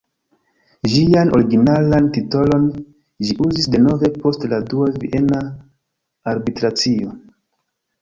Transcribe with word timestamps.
Ĝian 0.93 1.33
originalan 1.39 2.07
titolon 2.15 2.65
ĝi 3.29 3.37
uzis 3.49 3.69
denove 3.77 4.13
post 4.25 4.51
la 4.57 4.63
dua 4.75 4.91
Viena 5.05 5.47
arbitracio. 6.37 7.17